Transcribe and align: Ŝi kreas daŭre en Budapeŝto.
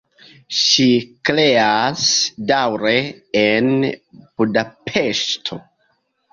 Ŝi 0.59 0.87
kreas 1.29 2.07
daŭre 2.53 2.95
en 3.45 3.71
Budapeŝto. 4.15 5.63